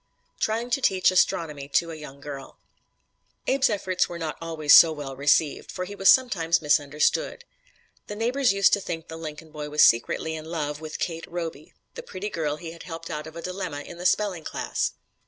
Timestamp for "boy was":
9.51-9.83